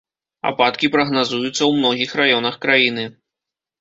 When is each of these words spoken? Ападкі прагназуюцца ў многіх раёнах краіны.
Ападкі 0.49 0.87
прагназуюцца 0.95 1.51
ў 1.65 1.71
многіх 1.83 2.17
раёнах 2.23 2.59
краіны. 2.67 3.05